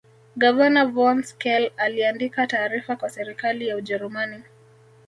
Gavana 0.37 0.85
von 0.85 1.23
Schele 1.23 1.71
aliandika 1.77 2.47
taarifa 2.47 2.95
kwa 2.95 3.09
serikali 3.09 3.67
ya 3.67 3.75
Ujerumani 3.77 4.43